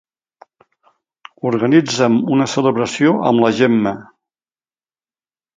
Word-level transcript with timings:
Organitza'm 1.49 2.17
una 2.37 2.49
celebració 2.55 3.13
amb 3.33 3.47
la 3.47 3.55
Gemma. 3.61 3.97